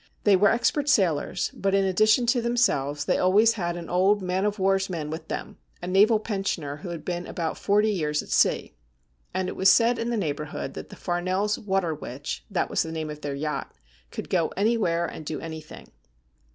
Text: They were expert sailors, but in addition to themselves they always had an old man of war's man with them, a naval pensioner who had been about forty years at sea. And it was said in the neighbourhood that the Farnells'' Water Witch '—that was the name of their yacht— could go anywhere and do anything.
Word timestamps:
They 0.23 0.35
were 0.35 0.49
expert 0.49 0.89
sailors, 0.89 1.51
but 1.53 1.75
in 1.75 1.85
addition 1.85 2.25
to 2.25 2.41
themselves 2.41 3.05
they 3.05 3.19
always 3.19 3.53
had 3.53 3.77
an 3.77 3.87
old 3.87 4.23
man 4.23 4.45
of 4.45 4.57
war's 4.57 4.89
man 4.89 5.11
with 5.11 5.27
them, 5.27 5.59
a 5.79 5.85
naval 5.85 6.19
pensioner 6.19 6.77
who 6.77 6.89
had 6.89 7.05
been 7.05 7.27
about 7.27 7.55
forty 7.55 7.91
years 7.91 8.23
at 8.23 8.29
sea. 8.29 8.73
And 9.31 9.47
it 9.47 9.55
was 9.55 9.69
said 9.69 9.99
in 9.99 10.09
the 10.09 10.17
neighbourhood 10.17 10.73
that 10.73 10.89
the 10.89 10.95
Farnells'' 10.95 11.59
Water 11.69 11.93
Witch 11.93 12.43
'—that 12.49 12.67
was 12.67 12.81
the 12.81 12.91
name 12.91 13.11
of 13.11 13.21
their 13.21 13.35
yacht— 13.35 13.75
could 14.11 14.27
go 14.31 14.47
anywhere 14.57 15.05
and 15.05 15.23
do 15.23 15.39
anything. 15.39 15.91